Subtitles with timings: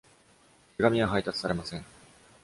[0.77, 1.85] 手紙は配達されません。